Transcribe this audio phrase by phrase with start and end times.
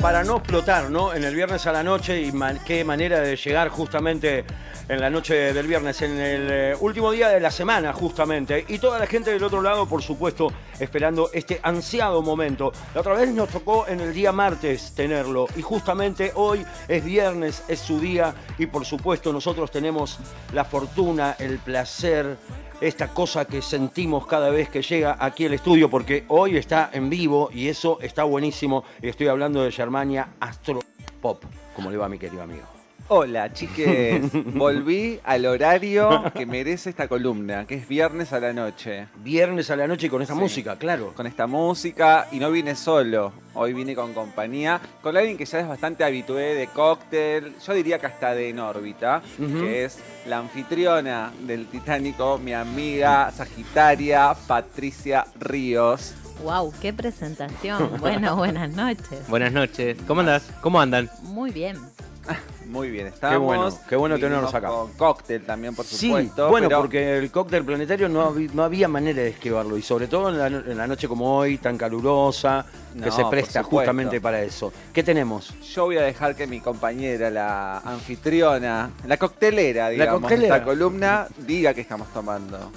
[0.00, 1.12] para no explotar, ¿no?
[1.12, 2.32] En el viernes a la noche y
[2.64, 4.44] qué manera de llegar justamente
[4.90, 8.64] en la noche del viernes, en el eh, último día de la semana justamente.
[8.66, 12.72] Y toda la gente del otro lado, por supuesto, esperando este ansiado momento.
[12.92, 17.62] La otra vez nos tocó en el día martes tenerlo y justamente hoy es viernes,
[17.68, 20.18] es su día y por supuesto nosotros tenemos
[20.52, 22.36] la fortuna, el placer,
[22.80, 27.08] esta cosa que sentimos cada vez que llega aquí al estudio, porque hoy está en
[27.08, 28.82] vivo y eso está buenísimo.
[29.00, 30.80] Estoy hablando de Germania Astro
[31.22, 31.44] Pop,
[31.76, 32.79] como le va mi querido amigo.
[33.12, 34.22] Hola, chiques.
[34.54, 39.08] Volví al horario que merece esta columna, que es viernes a la noche.
[39.16, 41.12] Viernes a la noche y con esta música, claro.
[41.16, 43.32] Con esta música, y no vine solo.
[43.54, 47.98] Hoy vine con compañía, con alguien que ya es bastante habitué de cóctel, yo diría
[47.98, 55.26] que hasta de en órbita, que es la anfitriona del Titánico, mi amiga Sagitaria Patricia
[55.40, 56.14] Ríos.
[56.44, 57.90] Wow, qué presentación.
[57.98, 59.26] Bueno, buenas noches.
[59.26, 59.98] Buenas noches.
[60.06, 60.48] ¿Cómo andas?
[60.60, 61.10] ¿Cómo andan?
[61.24, 61.76] Muy bien.
[62.66, 63.32] Muy bien, estamos.
[63.32, 64.68] Qué bueno, qué bueno tenernos acá.
[64.68, 66.46] Con cóctel también, por supuesto.
[66.46, 69.76] Sí, bueno, porque el cóctel planetario no, no, había manera de esquivarlo.
[69.76, 72.64] Y sobre todo en la, noche como hoy, tan calurosa,
[73.02, 74.72] que se presta justamente para eso.
[74.92, 75.52] ¿Qué tenemos?
[75.74, 81.26] Yo voy a dejar que mi compañera, la anfitriona, la coctelera, digamos, de esta columna,
[81.38, 82.70] diga qué estamos tomando.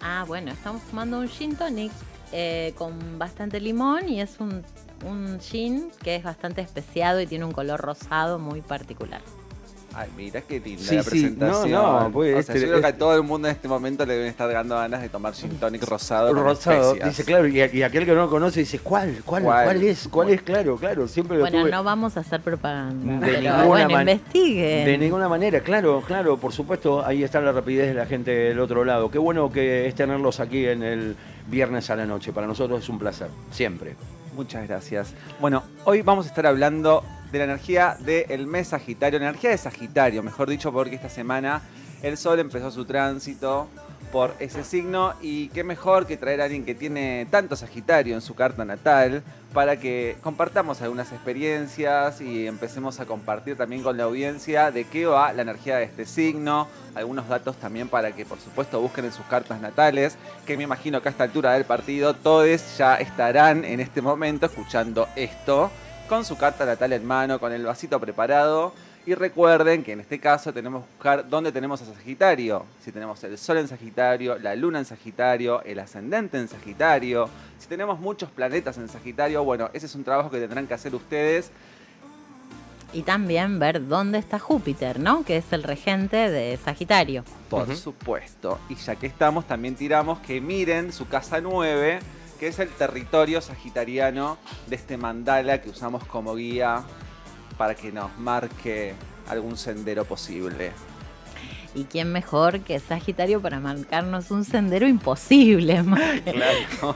[0.00, 1.92] Ah, bueno, estamos tomando un gin tonic
[2.32, 4.64] eh, con bastante limón y es un
[5.04, 9.20] un jean que es bastante especiado y tiene un color rosado muy particular.
[9.94, 11.70] Ay, mira qué linda la presentación.
[11.70, 13.68] No, no, pues, o sea, este, yo creo que a todo el mundo en este
[13.68, 16.32] momento le deben estar dando ganas de tomar gin tonic rosado.
[16.32, 19.22] Rosado, dice, claro, y, aquel que no lo conoce dice, ¿cuál?
[19.24, 20.08] ¿Cuál, cuál, es?
[20.08, 20.42] ¿Cuál es?
[20.42, 24.86] Claro, claro, siempre lo Bueno, no vamos a hacer propaganda, de pero bueno, investiguen.
[24.86, 28.60] De ninguna manera, claro, claro, por supuesto, ahí está la rapidez de la gente del
[28.60, 29.10] otro lado.
[29.10, 31.16] Qué bueno que es tenerlos aquí en el
[31.48, 32.32] viernes a la noche.
[32.32, 33.94] Para nosotros es un placer, siempre.
[34.34, 35.12] Muchas gracias.
[35.40, 40.22] Bueno, hoy vamos a estar hablando de la energía del mes Sagitario, energía de Sagitario,
[40.22, 41.62] mejor dicho, porque esta semana
[42.02, 43.68] el Sol empezó su tránsito
[44.12, 48.20] por ese signo y qué mejor que traer a alguien que tiene tanto Sagitario en
[48.20, 49.22] su carta natal
[49.54, 55.06] para que compartamos algunas experiencias y empecemos a compartir también con la audiencia de qué
[55.06, 59.12] va la energía de este signo, algunos datos también para que por supuesto busquen en
[59.12, 63.64] sus cartas natales, que me imagino que a esta altura del partido todos ya estarán
[63.64, 65.70] en este momento escuchando esto
[66.08, 68.74] con su carta natal en mano, con el vasito preparado
[69.04, 72.64] y recuerden que en este caso tenemos que buscar dónde tenemos a Sagitario.
[72.80, 77.28] Si tenemos el Sol en Sagitario, la Luna en Sagitario, el ascendente en Sagitario.
[77.58, 80.94] Si tenemos muchos planetas en Sagitario, bueno, ese es un trabajo que tendrán que hacer
[80.94, 81.50] ustedes.
[82.92, 85.24] Y también ver dónde está Júpiter, ¿no?
[85.24, 87.24] Que es el regente de Sagitario.
[87.48, 88.60] Por supuesto.
[88.68, 91.98] Y ya que estamos, también tiramos que miren su casa 9,
[92.38, 94.36] que es el territorio sagitariano
[94.68, 96.84] de este mandala que usamos como guía
[97.62, 98.92] para que nos marque
[99.28, 100.72] algún sendero posible.
[101.76, 105.84] ¿Y quién mejor que Sagitario para marcarnos un sendero imposible?
[106.24, 106.94] Claro.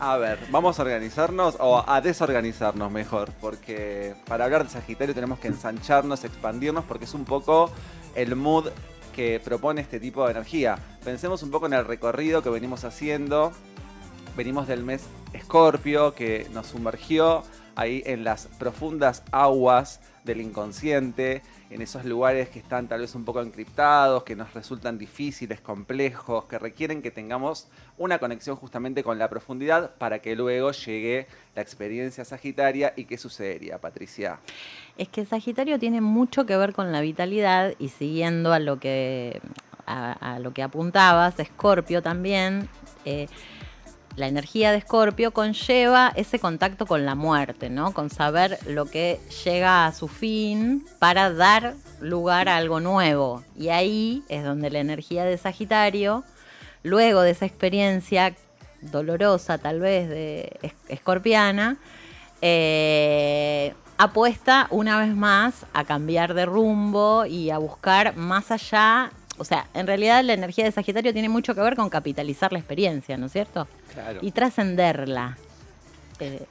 [0.00, 5.38] A ver, vamos a organizarnos o a desorganizarnos mejor, porque para hablar de Sagitario tenemos
[5.38, 7.70] que ensancharnos, expandirnos, porque es un poco
[8.16, 8.70] el mood
[9.14, 10.80] que propone este tipo de energía.
[11.04, 13.52] Pensemos un poco en el recorrido que venimos haciendo.
[14.36, 17.44] Venimos del mes Escorpio, que nos sumergió
[17.78, 23.24] ahí en las profundas aguas del inconsciente, en esos lugares que están tal vez un
[23.24, 29.16] poco encriptados, que nos resultan difíciles, complejos, que requieren que tengamos una conexión justamente con
[29.16, 34.40] la profundidad para que luego llegue la experiencia sagitaria y qué sucedería, Patricia.
[34.96, 39.40] Es que Sagitario tiene mucho que ver con la vitalidad y siguiendo a lo que,
[39.86, 42.68] a, lo que apuntabas, Escorpio también.
[43.04, 43.28] Eh,
[44.18, 47.94] la energía de Escorpio conlleva ese contacto con la muerte, ¿no?
[47.94, 53.44] Con saber lo que llega a su fin para dar lugar a algo nuevo.
[53.56, 56.24] Y ahí es donde la energía de Sagitario,
[56.82, 58.34] luego de esa experiencia
[58.80, 61.76] dolorosa tal vez de escorpiana,
[62.42, 69.44] eh, apuesta una vez más a cambiar de rumbo y a buscar más allá o
[69.44, 73.16] sea, en realidad la energía de Sagitario tiene mucho que ver con capitalizar la experiencia,
[73.16, 73.66] ¿no es cierto?
[73.92, 74.18] Claro.
[74.22, 75.38] Y trascenderla.
[76.20, 76.46] Eh,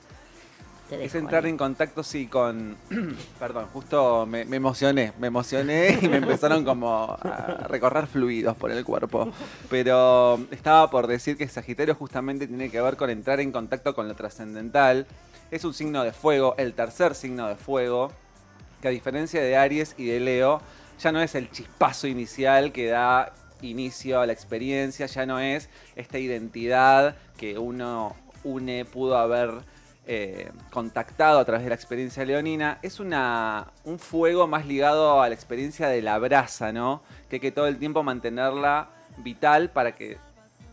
[0.89, 2.77] es entrar en contacto, sí, con...
[3.39, 8.85] Perdón, justo me, emocioné, me emocioné y me empezaron como a recorrer fluidos por el
[8.85, 9.31] cuerpo.
[9.69, 14.07] Pero estaba por decir que Sagitario justamente tiene que ver con entrar en contacto con
[14.07, 15.07] lo trascendental.
[15.51, 18.11] Es un signo de fuego, el tercer signo de fuego,
[18.81, 20.61] que a diferencia de Aries y de Leo,
[20.99, 25.69] ya no es el chispazo inicial que da inicio a la experiencia, ya no es
[25.95, 29.51] esta identidad que uno une, pudo haber
[30.05, 35.27] eh, contactado a través de la experiencia leonina, es una, un fuego más ligado a
[35.27, 37.01] la experiencia de la brasa, ¿no?
[37.29, 40.17] Que hay que todo el tiempo mantenerla vital para que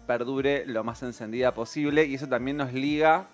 [0.06, 3.26] perdure lo más encendida posible y eso también nos liga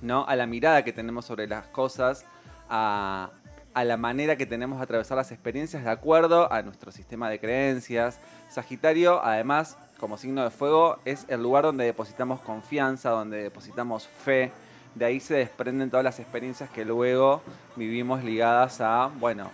[0.00, 0.26] ¿no?
[0.26, 2.24] a la mirada que tenemos sobre las cosas,
[2.68, 3.30] a,
[3.74, 7.40] a la manera que tenemos de atravesar las experiencias de acuerdo a nuestro sistema de
[7.40, 8.18] creencias.
[8.48, 14.52] Sagitario, además, como signo de fuego, es el lugar donde depositamos confianza, donde depositamos fe.
[14.94, 17.40] De ahí se desprenden todas las experiencias que luego
[17.76, 19.50] vivimos ligadas a, bueno,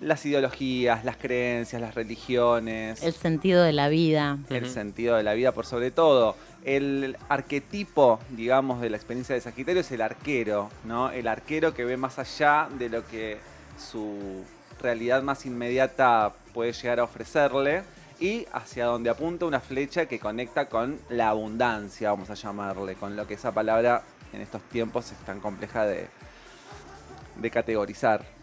[0.00, 3.02] las ideologías, las creencias, las religiones.
[3.02, 4.38] El sentido de la vida.
[4.48, 6.36] el sentido de la vida por sobre todo.
[6.64, 11.10] El arquetipo, digamos, de la experiencia de Sagitario es el arquero, ¿no?
[11.10, 13.38] El arquero que ve más allá de lo que
[13.78, 14.44] su
[14.80, 17.82] realidad más inmediata puede llegar a ofrecerle
[18.20, 23.16] y hacia donde apunta una flecha que conecta con la abundancia, vamos a llamarle, con
[23.16, 24.02] lo que esa palabra
[24.32, 26.08] en estos tiempos es tan compleja de,
[27.36, 28.37] de categorizar.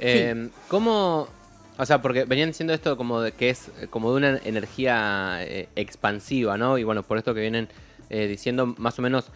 [0.00, 1.28] Eh, ¿Cómo.?
[1.76, 5.38] O sea, porque venían diciendo esto como de que es eh, como de una energía
[5.40, 6.78] eh, expansiva, ¿no?
[6.78, 7.68] Y bueno, por esto que vienen
[8.10, 9.26] eh, diciendo, más o menos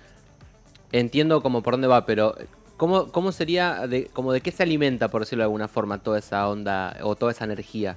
[0.93, 2.37] entiendo como por dónde va, pero
[2.77, 6.19] ¿cómo, cómo sería, de, como de qué se alimenta, por decirlo de alguna forma, toda
[6.21, 7.97] esa onda o toda esa energía?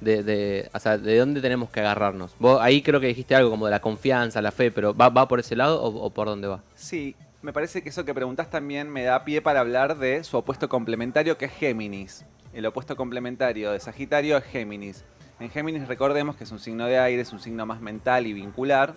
[0.00, 2.34] De, de, o sea, ¿de dónde tenemos que agarrarnos?
[2.40, 5.28] Vos ahí creo que dijiste algo como de la confianza, la fe, pero ¿va, va
[5.28, 6.60] por ese lado o, o por dónde va?
[6.74, 10.36] Sí, me parece que eso que preguntás también me da pie para hablar de su
[10.36, 12.24] opuesto complementario que es Géminis.
[12.52, 15.04] El opuesto complementario de Sagitario es Géminis.
[15.40, 18.32] En Géminis recordemos que es un signo de aire, es un signo más mental y
[18.32, 18.94] vincular.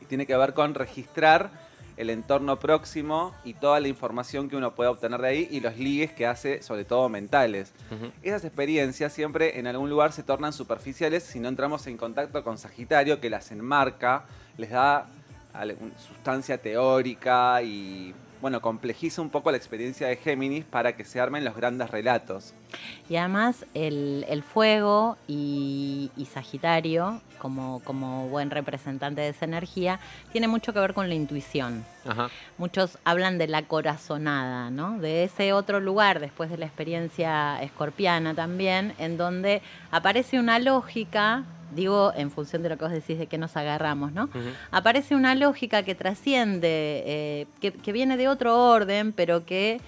[0.00, 1.50] Y tiene que ver con registrar
[1.98, 5.76] el entorno próximo y toda la información que uno puede obtener de ahí y los
[5.76, 7.74] ligues que hace, sobre todo mentales.
[8.22, 12.56] Esas experiencias siempre en algún lugar se tornan superficiales si no entramos en contacto con
[12.56, 14.24] Sagitario, que las enmarca,
[14.56, 15.08] les da
[16.08, 21.44] sustancia teórica y, bueno, complejiza un poco la experiencia de Géminis para que se armen
[21.44, 22.54] los grandes relatos.
[23.08, 30.00] Y además el, el fuego y, y Sagitario, como, como buen representante de esa energía,
[30.32, 31.84] tiene mucho que ver con la intuición.
[32.06, 32.28] Ajá.
[32.58, 34.98] Muchos hablan de la corazonada, ¿no?
[34.98, 41.44] De ese otro lugar, después de la experiencia escorpiana también, en donde aparece una lógica,
[41.76, 44.28] digo en función de lo que vos decís de que nos agarramos, ¿no?
[44.72, 49.80] Aparece una lógica que trasciende, eh, que, que viene de otro orden, pero que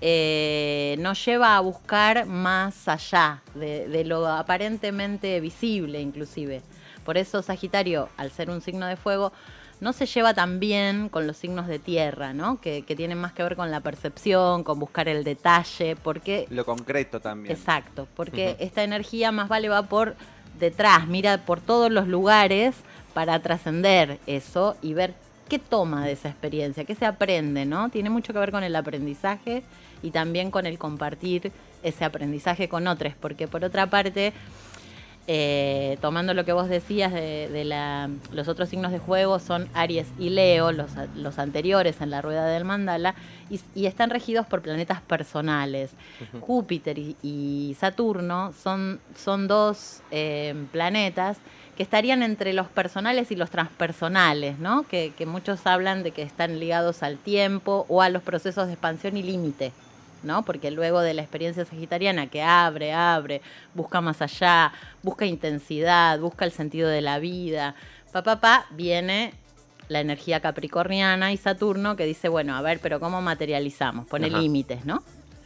[0.00, 6.62] eh, nos lleva a buscar más allá de, de lo aparentemente visible inclusive.
[7.04, 9.32] Por eso Sagitario, al ser un signo de fuego,
[9.80, 12.60] no se lleva tan bien con los signos de tierra, ¿no?
[12.60, 16.64] Que, que tienen más que ver con la percepción, con buscar el detalle, porque Lo
[16.64, 17.54] concreto también.
[17.54, 20.16] Exacto, porque esta energía más vale va por
[20.58, 22.74] detrás, mira por todos los lugares
[23.12, 25.14] para trascender eso y ver
[25.48, 27.88] qué toma de esa experiencia, qué se aprende, ¿no?
[27.90, 29.62] Tiene mucho que ver con el aprendizaje
[30.02, 34.32] y también con el compartir ese aprendizaje con otros, porque por otra parte,
[35.26, 39.68] eh, tomando lo que vos decías de, de la- los otros signos de juego son
[39.74, 43.14] Aries y Leo, los, anteriores en la rueda del mandala,
[43.50, 45.90] y, y están regidos por planetas personales.
[46.40, 51.38] Júpiter y, y Saturno son, son dos eh, planetas
[51.76, 54.84] que estarían entre los personales y los transpersonales, ¿no?
[54.84, 58.74] Que, que muchos hablan de que están ligados al tiempo o a los procesos de
[58.74, 59.72] expansión y límite.
[60.24, 60.44] ¿No?
[60.44, 63.42] Porque luego de la experiencia sagitariana que abre, abre,
[63.74, 67.74] busca más allá, busca intensidad, busca el sentido de la vida,
[68.12, 69.32] pa, pa, pa, viene
[69.88, 74.06] la energía capricorniana y Saturno que dice, bueno, a ver, pero ¿cómo materializamos?
[74.06, 75.02] Pone límites, ¿no?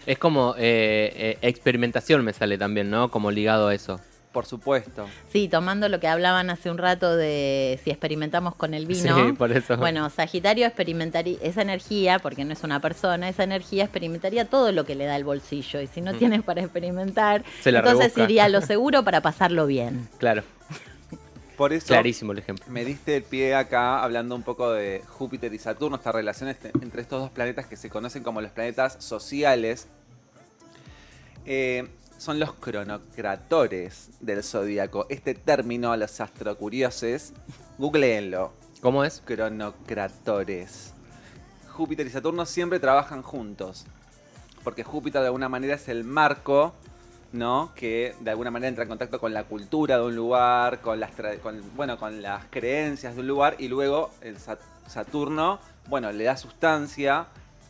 [0.06, 3.11] Es como eh, eh, experimentación me sale también, ¿no?
[3.11, 4.00] Como ligado a eso.
[4.32, 5.08] Por supuesto.
[5.32, 9.16] Sí, tomando lo que hablaban hace un rato de si experimentamos con el vino.
[9.26, 9.76] Sí, por eso.
[9.78, 14.85] Bueno, Sagitario experimentaría esa energía, porque no es una persona, esa energía experimentaría todo lo
[14.85, 15.80] que le da el bolsillo.
[15.80, 16.18] Y si no Mm.
[16.18, 18.23] tiene para experimentar, Se la entonces rebusca.
[18.25, 20.08] iría a lo seguro para pasarlo bien.
[20.18, 20.42] Claro,
[21.56, 22.66] Por eso clarísimo el ejemplo.
[22.68, 26.70] me diste el pie acá hablando un poco de Júpiter y Saturno, esta relación este-
[26.82, 29.88] entre estos dos planetas que se conocen como los planetas sociales.
[31.47, 35.06] Eh, son los cronocratores del zodíaco.
[35.08, 37.32] Este término, a los astrocuriosos,
[37.78, 38.52] googleenlo.
[38.82, 39.22] ¿Cómo es?
[39.25, 40.92] Cronocratores.
[41.70, 43.87] Júpiter y Saturno siempre trabajan juntos.
[44.64, 46.75] Porque Júpiter de alguna manera es el marco,
[47.32, 47.72] ¿no?
[47.75, 51.12] Que de alguna manera entra en contacto con la cultura de un lugar, con las,
[51.42, 53.56] con, bueno, con las creencias de un lugar.
[53.58, 54.58] Y luego el Sat-
[54.88, 57.26] Saturno, bueno, le da sustancia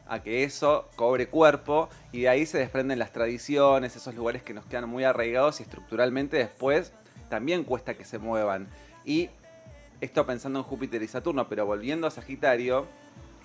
[0.08, 1.88] a que eso cobre cuerpo.
[2.12, 5.62] Y de ahí se desprenden las tradiciones, esos lugares que nos quedan muy arraigados y
[5.62, 6.92] estructuralmente después
[7.28, 8.68] también cuesta que se muevan.
[9.04, 9.30] Y
[10.00, 12.86] esto pensando en Júpiter y Saturno, pero volviendo a Sagitario,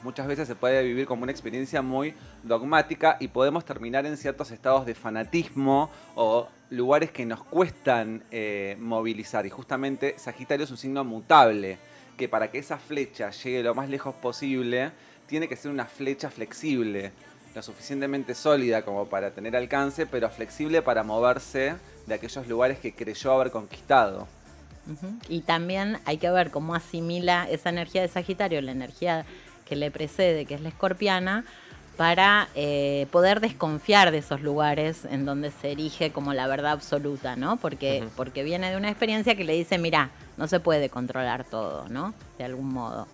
[0.04, 4.52] Muchas veces se puede vivir como una experiencia muy dogmática y podemos terminar en ciertos
[4.52, 9.46] estados de fanatismo o lugares que nos cuestan eh, movilizar.
[9.46, 11.78] Y justamente Sagitario es un signo mutable,
[12.18, 14.92] que para que esa flecha llegue lo más lejos posible,
[15.28, 17.12] tiene que ser una flecha flexible,
[17.56, 21.76] lo suficientemente sólida como para tener alcance, pero flexible para moverse
[22.06, 24.28] de aquellos lugares que creyó haber conquistado.
[25.30, 29.26] Y también hay que ver cómo asimila esa energía de Sagitario, la energía
[29.66, 31.46] que le precede, que es la escorpiana,
[31.96, 37.36] para eh, poder desconfiar de esos lugares en donde se erige como la verdad absoluta,
[37.36, 37.58] ¿no?
[37.58, 41.88] Porque, porque viene de una experiencia que le dice, mira, no se puede controlar todo,
[41.90, 42.14] ¿no?
[42.38, 43.08] De algún modo.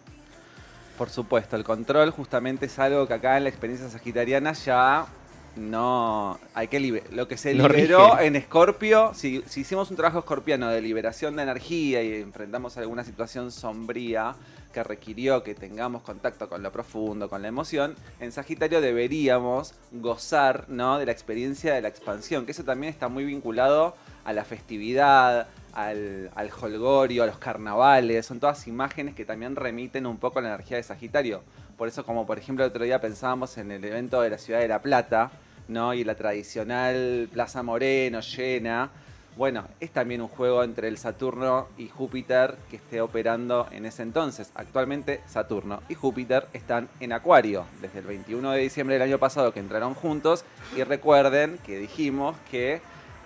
[1.00, 5.08] Por supuesto, el control justamente es algo que acá en la experiencia sagitariana ya
[5.56, 8.28] no hay que liber- lo que se No liberó rige.
[8.28, 13.04] en Escorpio, si, si hicimos un trabajo escorpiano de liberación de energía y enfrentamos alguna
[13.04, 14.36] situación sombría
[14.74, 20.66] que requirió que tengamos contacto con lo profundo, con la emoción, en Sagitario deberíamos gozar
[20.68, 21.00] ¿no?
[21.00, 25.48] de la experiencia de la expansión, que eso también está muy vinculado a la festividad,
[25.74, 30.42] al, al holgorio, a los carnavales, son todas imágenes que también remiten un poco a
[30.42, 31.42] la energía de Sagitario.
[31.78, 34.60] Por eso, como por ejemplo el otro día pensábamos en el evento de la ciudad
[34.60, 35.32] de La Plata,
[35.70, 35.94] ¿no?
[35.94, 38.90] Y la tradicional Plaza Moreno llena.
[39.38, 44.04] Bueno, es también un juego entre el Saturno y Júpiter que esté operando en ese
[44.04, 44.52] entonces.
[44.56, 49.54] Actualmente Saturno y Júpiter están en Acuario desde el 21 de diciembre del año pasado
[49.54, 50.44] que entraron juntos.
[50.76, 52.82] Y recuerden que dijimos que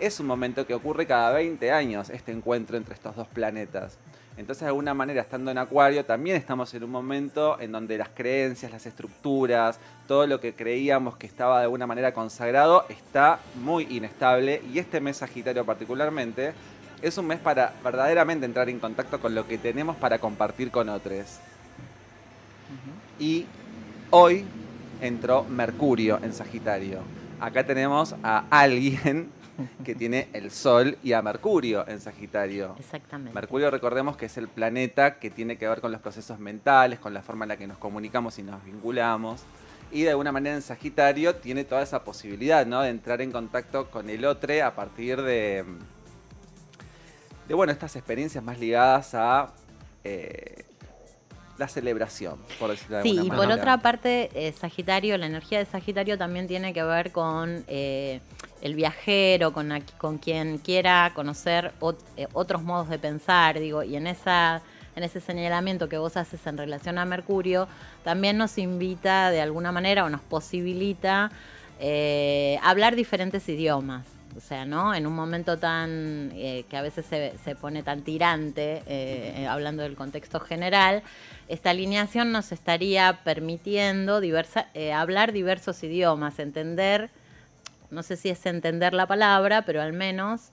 [0.06, 3.98] es un momento que ocurre cada 20 años este encuentro entre estos dos planetas.
[4.36, 8.10] Entonces, de alguna manera, estando en Acuario, también estamos en un momento en donde las
[8.10, 13.84] creencias, las estructuras, todo lo que creíamos que estaba de alguna manera consagrado, está muy
[13.90, 14.62] inestable.
[14.74, 16.54] Y este mes Sagitario particularmente
[17.02, 20.90] es un mes para verdaderamente entrar en contacto con lo que tenemos para compartir con
[20.90, 21.38] otros.
[23.20, 23.46] Y
[24.10, 24.44] hoy
[25.00, 27.00] entró Mercurio en Sagitario.
[27.40, 29.30] Acá tenemos a alguien
[29.86, 32.76] que tiene el Sol y a Mercurio en Sagitario.
[32.78, 33.34] Exactamente.
[33.34, 37.14] Mercurio, recordemos que es el planeta que tiene que ver con los procesos mentales, con
[37.14, 39.44] la forma en la que nos comunicamos y nos vinculamos.
[39.92, 42.82] Y de alguna manera en Sagitario tiene toda esa posibilidad, ¿no?
[42.82, 45.64] De entrar en contacto con el otro a partir de,
[47.48, 49.54] de bueno, estas experiencias más ligadas a
[50.04, 50.66] eh,
[51.58, 53.48] la celebración, por decirlo de Sí, alguna y manera.
[53.48, 58.22] por otra parte, eh, Sagitario, la energía de Sagitario también tiene que ver con eh,
[58.62, 63.96] el viajero, con, con quien quiera conocer ot- eh, otros modos de pensar, digo, y
[63.96, 64.62] en esa
[64.96, 67.68] en ese señalamiento que vos haces en relación a Mercurio,
[68.04, 71.32] también nos invita de alguna manera o nos posibilita
[71.80, 74.06] eh, hablar diferentes idiomas.
[74.36, 74.96] O sea, ¿no?
[74.96, 79.48] En un momento tan eh, que a veces se, se pone tan tirante, eh, eh,
[79.48, 81.04] hablando del contexto general,
[81.48, 84.22] esta alineación nos estaría permitiendo
[84.94, 87.10] hablar diversos idiomas, entender,
[87.92, 90.50] no sé si es entender la palabra, pero al menos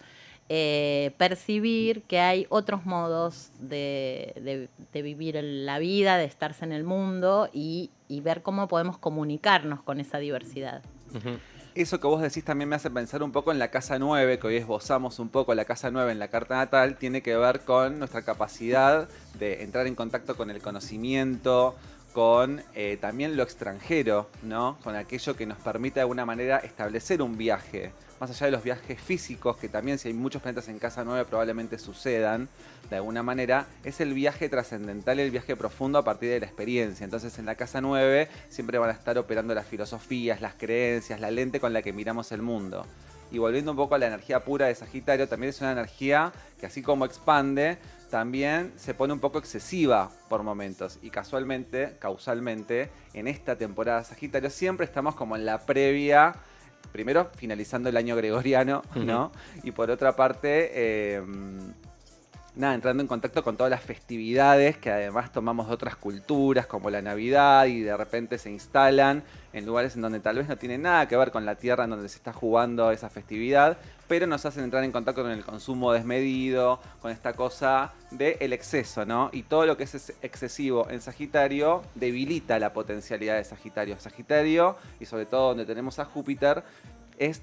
[1.17, 7.49] percibir que hay otros modos de, de- vivir la vida, de estarse en el mundo
[7.53, 10.83] y, y ver cómo podemos comunicarnos con esa diversidad.
[11.15, 11.39] Ujú.
[11.77, 14.47] Eso que vos decís también me hace pensar un poco en la casa 9, que
[14.49, 18.01] hoy esbozamos un poco la casa 9 en la carta natal, tiene que ver con
[18.01, 19.09] nuestra capacidad
[19.39, 21.77] de entrar en contacto con el conocimiento,
[22.13, 24.79] con eh, también lo extranjero, ¿no?
[24.83, 27.93] Con aquello que nos permite de alguna manera establecer un viaje.
[28.21, 31.25] Más allá de los viajes físicos, que también si hay muchos planetas en casa 9
[31.25, 32.49] probablemente sucedan,
[32.91, 37.05] de alguna manera, es el viaje trascendental el viaje profundo a partir de la experiencia.
[37.05, 41.31] Entonces en la casa 9 siempre van a estar operando las filosofías, las creencias, la
[41.31, 42.85] lente con la que miramos el mundo.
[43.31, 46.67] Y volviendo un poco a la energía pura de Sagitario, también es una energía que
[46.67, 47.79] así como expande,
[48.11, 50.99] también se pone un poco excesiva por momentos.
[51.01, 56.35] Y casualmente, causalmente, en esta temporada de Sagitario siempre estamos como en la previa,
[56.93, 59.31] primero finalizando el año gregoriano, ¿no?
[59.63, 61.23] Y por otra parte, eh,
[62.61, 66.91] nada, entrando en contacto con todas las festividades que además tomamos de otras culturas, como
[66.91, 70.83] la Navidad, y de repente se instalan en lugares en donde tal vez no tienen
[70.83, 74.45] nada que ver con la tierra en donde se está jugando esa festividad, pero nos
[74.47, 79.31] hacen entrar en contacto con el consumo desmedido, con esta cosa del exceso, ¿no?
[79.33, 83.99] Y todo lo que es ex- excesivo en Sagitario debilita la potencialidad de Sagitario.
[83.99, 86.63] Sagitario, y sobre todo donde tenemos a Júpiter,
[87.19, 87.43] es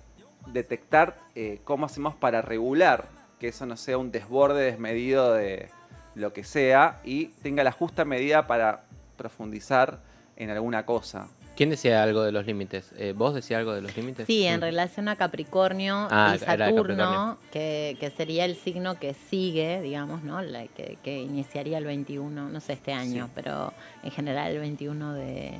[0.53, 5.69] detectar eh, cómo hacemos para regular que eso no sea un desborde desmedido de
[6.15, 8.83] lo que sea y tenga la justa medida para
[9.17, 9.99] profundizar
[10.35, 11.27] en alguna cosa.
[11.55, 12.91] ¿Quién decía algo de los límites?
[12.97, 14.27] Eh, ¿Vos decías algo de los límites?
[14.27, 14.61] Sí, en Mm.
[14.63, 17.37] relación a Capricornio Ah, y de Saturno, Capricornio.
[17.51, 20.39] que, que sería el signo que sigue, digamos, ¿no?
[20.43, 23.31] La- que, que iniciaría el 21, no sé este año, Sí.
[23.33, 25.53] pero en general el 21 de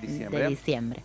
[0.00, 0.38] Diciembre.
[0.44, 1.02] de diciembre.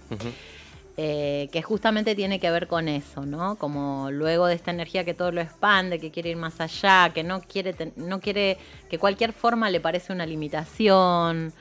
[1.01, 3.55] Eh, que justamente tiene que ver con eso, ¿no?
[3.55, 7.23] Como luego de esta energía que todo lo expande, que quiere ir más allá, que
[7.23, 8.57] no quiere, no quiere
[8.89, 11.53] que cualquier forma le parece una limitación,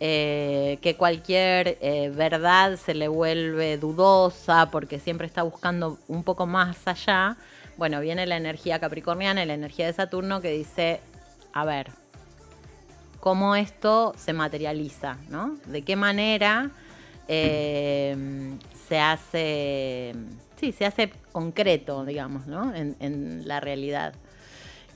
[0.00, 6.46] eh, que cualquier eh, verdad se le vuelve dudosa porque siempre está buscando un poco
[6.46, 7.36] más allá.
[7.76, 11.00] Bueno, viene la energía capricorniana y la energía de Saturno que dice,
[11.52, 11.92] a ver,
[13.20, 15.58] cómo esto se materializa, ¿no?
[15.66, 16.72] De qué manera
[17.32, 18.16] eh,
[18.90, 20.12] se hace,
[20.56, 22.74] sí, se hace concreto, digamos, ¿no?
[22.74, 24.14] En, en la realidad.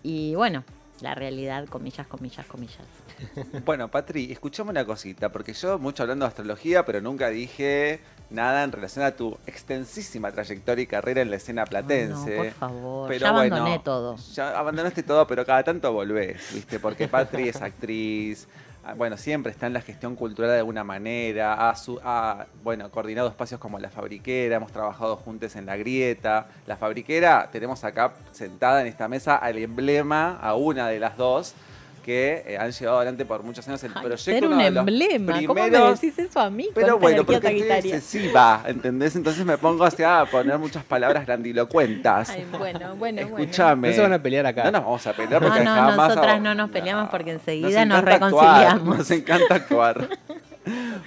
[0.02, 0.64] Y bueno,
[1.00, 2.82] la realidad, comillas, comillas, comillas.
[3.64, 8.64] Bueno, Patri, escuchame una cosita, porque yo mucho hablando de astrología, pero nunca dije nada
[8.64, 12.36] en relación a tu extensísima trayectoria y carrera en la escena platense.
[12.36, 14.16] No, por favor, Pero ya bueno, abandoné todo.
[14.34, 16.80] Ya abandonaste todo, pero cada tanto volvés, ¿viste?
[16.80, 18.48] Porque Patri es actriz,
[18.92, 23.28] bueno, siempre está en la gestión cultural de alguna manera, ha, su- ha, bueno, coordinado
[23.28, 26.46] espacios como La Fabriquera, hemos trabajado juntos en La Grieta.
[26.66, 31.54] La Fabriquera, tenemos acá sentada en esta mesa al emblema, a una de las dos,
[32.04, 34.24] que eh, han llevado adelante por muchos años el Ay, proyecto.
[34.24, 36.68] ser un emblema, ¿cómo me decís eso a mí?
[36.74, 39.16] pero con bueno, porque estoy excesiva, ¿entendés?
[39.16, 42.30] Entonces me pongo hacia a poner muchas palabras grandilocuentas.
[42.30, 43.38] Ay, bueno, bueno, bueno.
[43.44, 43.88] Escuchame.
[43.88, 44.64] No se van a pelear acá.
[44.64, 47.32] No nos vamos a pelear No, porque no, jamás nosotras a- no nos peleamos porque
[47.32, 48.98] enseguida Nos nos actuar, reconciliamos.
[48.98, 50.08] nos encanta actuar.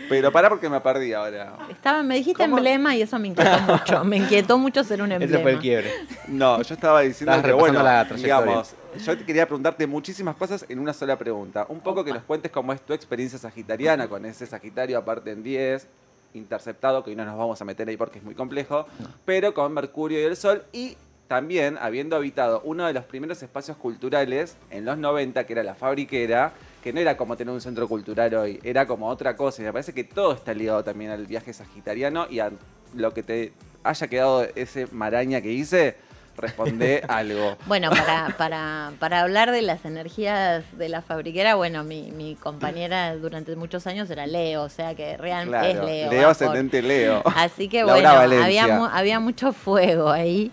[0.10, 1.58] Pero pará porque me perdí ahora.
[1.70, 2.58] Estaba, me dijiste ¿Cómo?
[2.58, 4.04] emblema y eso me inquietó mucho.
[4.04, 5.34] Me inquietó mucho ser un emblema.
[5.34, 5.92] Ese fue el quiebre.
[6.28, 8.42] No, yo estaba diciendo que, bueno, la trayectoria.
[8.42, 11.66] digamos, yo te quería preguntarte muchísimas cosas en una sola pregunta.
[11.70, 15.44] Un poco que nos cuentes cómo es tu experiencia sagitariana con ese Sagitario aparte en
[15.44, 15.88] 10,
[16.34, 18.88] interceptado, que hoy no nos vamos a meter ahí porque es muy complejo,
[19.26, 23.76] pero con Mercurio y el Sol y también habiendo habitado uno de los primeros espacios
[23.78, 26.54] culturales en los 90, que era la fabriquera,
[26.88, 29.62] que no era como tener un centro cultural hoy, era como otra cosa.
[29.62, 32.50] Y me parece que todo está ligado también al viaje sagitariano y a
[32.96, 33.52] lo que te
[33.84, 35.98] haya quedado ese maraña que hice,
[36.38, 37.58] responde algo.
[37.66, 43.16] Bueno, para, para, para hablar de las energías de la fabriquera, bueno, mi, mi compañera
[43.16, 46.12] durante muchos años era Leo, o sea que realmente Claro, es Leo.
[46.12, 47.24] Leo ascendente Leo.
[47.36, 50.52] Así que Laura bueno, había, mu- había mucho fuego ahí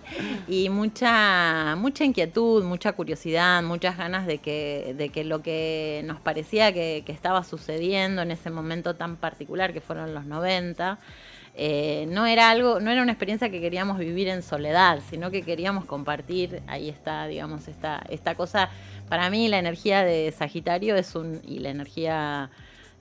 [0.49, 6.21] y mucha, mucha inquietud, mucha curiosidad, muchas ganas de que, de que lo que nos
[6.21, 10.99] parecía que, que estaba sucediendo en ese momento tan particular que fueron los 90,
[11.57, 15.43] eh, no era algo, no era una experiencia que queríamos vivir en soledad, sino que
[15.43, 18.71] queríamos compartir, ahí está, digamos, esta, esta cosa.
[19.09, 22.51] Para mí la energía de Sagitario es un, y la energía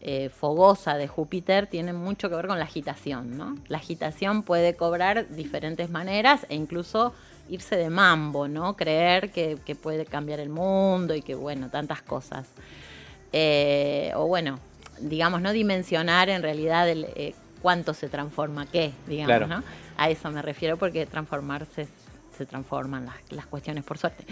[0.02, 3.56] eh, fogosa de Júpiter tiene mucho que ver con la agitación, ¿no?
[3.70, 7.14] La agitación puede cobrar diferentes maneras e incluso
[7.50, 8.76] irse de mambo, ¿no?
[8.76, 12.48] Creer que, puede cambiar el mundo y que, bueno, tantas cosas.
[13.32, 14.60] Eh, o bueno,
[15.00, 17.08] digamos, no dimensionar en realidad el,
[17.64, 19.48] cuánto se transforma qué, digamos, Claro.
[19.48, 19.64] ¿no?
[19.98, 21.88] A eso me refiero porque transformarse
[22.38, 24.26] se transforman las, las cuestiones por suerte.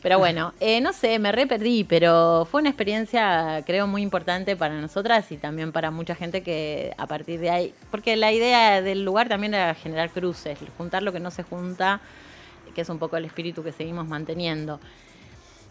[0.00, 4.56] Pero bueno, eh, no sé, me re perdí, pero fue una experiencia creo muy importante
[4.56, 8.80] para nosotras y también para mucha gente que a partir de ahí, porque la idea
[8.80, 12.00] del lugar también era generar cruces, juntar lo que no se junta,
[12.74, 14.80] que es un poco el espíritu que seguimos manteniendo.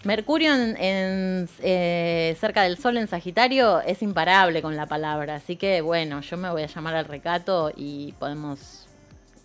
[0.07, 5.57] Mercurio en, en, eh, cerca del Sol en Sagitario es imparable con la palabra, así
[5.57, 8.87] que bueno, yo me voy a llamar al recato y podemos...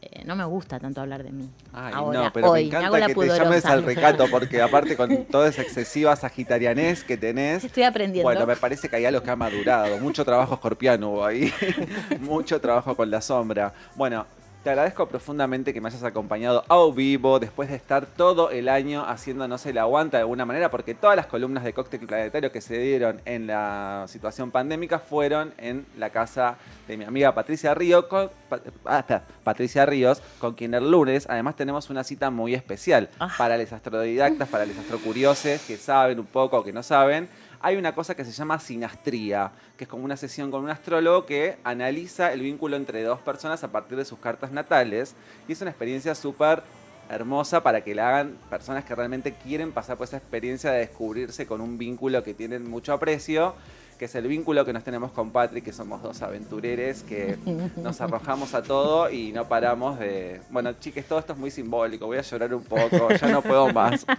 [0.00, 1.50] eh, no me gusta tanto hablar de mí.
[1.72, 5.24] Ay, Ahora, no, pero hoy, me encanta que te llames al recato, porque aparte con
[5.24, 8.28] toda esa excesiva sagitarianés que tenés, Estoy aprendiendo.
[8.28, 9.98] Bueno, me parece que hay algo que ha madurado.
[9.98, 11.52] Mucho trabajo escorpiano hubo ahí.
[12.20, 13.74] Mucho trabajo con la sombra.
[13.96, 14.26] Bueno,
[14.62, 19.04] te agradezco profundamente que me hayas acompañado a vivo después de estar todo el año
[19.04, 22.78] haciéndonos el aguanta de alguna manera, porque todas las columnas de Cóctel Planetario que se
[22.78, 28.30] dieron en la situación pandémica fueron en la casa de mi amiga Patricia Río, con,
[28.48, 33.30] Pa- ah, Patricia Ríos, con quien el lunes además tenemos una cita muy especial Ah.
[33.36, 37.28] para los astrodidactas, para los astrocuriosos que saben un poco o que no saben
[37.62, 41.24] hay una cosa que se llama sinastría, que es como una sesión con un astrólogo
[41.24, 45.14] que analiza el vínculo entre dos personas a partir de sus cartas natales.
[45.46, 46.64] Y es una experiencia súper
[47.08, 51.46] hermosa para que la hagan personas que realmente quieren pasar por esa experiencia de descubrirse
[51.46, 53.54] con un vínculo que tienen mucho aprecio,
[54.02, 57.38] que es el vínculo que nos tenemos con Patrick, que somos dos aventureres que
[57.76, 60.40] nos arrojamos a todo y no paramos de...
[60.50, 63.72] Bueno, chiques, todo esto es muy simbólico, voy a llorar un poco, ya no puedo
[63.72, 64.04] más.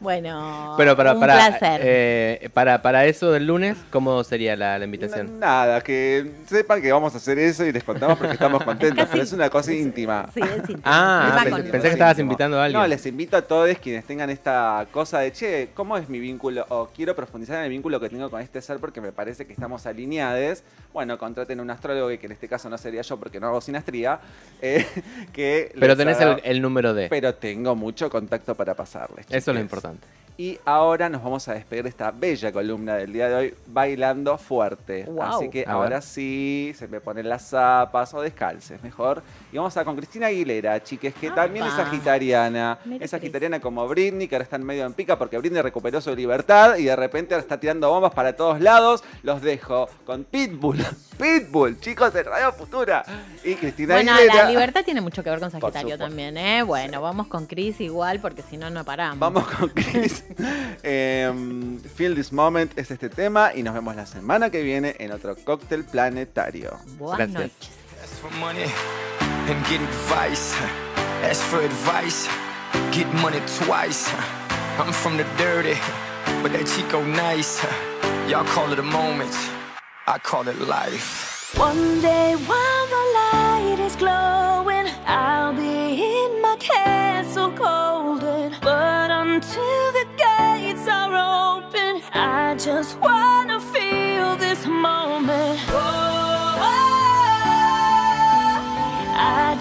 [0.00, 1.80] Bueno, Pero para, un para, placer.
[1.84, 5.38] eh, para, para eso del lunes, ¿cómo sería la, la invitación?
[5.38, 9.12] Nada, que sepan que vamos a hacer eso y les contamos porque estamos contentos, casi-
[9.12, 10.28] pero es una cosa íntima.
[10.34, 10.80] Sí, es íntimo.
[10.84, 12.80] Ah, pensé que estabas invitando a alguien.
[12.80, 16.64] No, les invito a todos quienes tengan esta cosa de, che, ¿cómo es mi vínculo?
[16.70, 19.52] O quiero profundizar en el vínculo que tengo con este ser porque me parece que
[19.52, 20.62] estamos alineados.
[20.92, 23.60] Bueno, contraten a un astrólogo, que en este caso no sería yo porque no hago
[23.60, 24.20] sinastría.
[24.62, 24.86] eh,
[25.32, 27.08] que Pero tenés haga- el, el número de.
[27.08, 29.26] Pero tengo mucho contacto para pasarles.
[29.30, 30.06] Eso es lo importante.
[30.36, 34.36] Y ahora nos vamos a despedir de esta bella columna del día de hoy, bailando
[34.36, 35.04] fuerte.
[35.04, 35.22] Wow.
[35.22, 36.02] Así que A ahora ver.
[36.02, 39.22] sí, se me ponen las zapas o descalces, mejor.
[39.52, 42.80] Y vamos a con Cristina Aguilera, chiques, que también es sagitariana.
[42.84, 46.00] Mira es sagitariana como Britney, que ahora está en medio en pica porque Britney recuperó
[46.00, 49.04] su libertad y de repente ahora está tirando bombas para todos lados.
[49.22, 50.84] Los dejo con Pitbull.
[51.16, 53.04] Pitbull, chicos, de Radio Futura.
[53.44, 54.34] Y Cristina Bueno, Aguilera.
[54.42, 56.64] la libertad tiene mucho que ver con Sagitario también, ¿eh?
[56.64, 59.20] Bueno, vamos con Chris igual porque si no, no paramos.
[59.20, 60.23] Vamos con Chris.
[60.82, 65.12] Em, Feel This Moment es este tema y nos vemos la semana que viene en
[65.12, 66.78] otro cóctel planetario.
[66.98, 67.52] Buenas Gracias.
[67.52, 67.84] noches.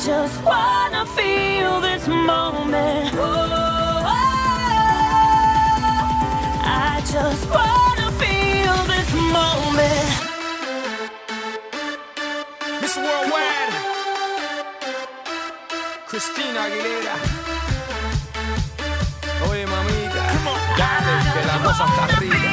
[0.06, 3.10] Just wanna feel this moment.
[3.16, 4.04] Oh,
[6.66, 10.10] I just wanna feel this moment.
[12.82, 13.76] Miss Worldwide,
[16.08, 17.16] Christina Aguilera.
[19.50, 20.24] Oye, mamita,
[20.80, 22.53] dale, que la cosa está arriba.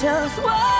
[0.00, 0.79] just what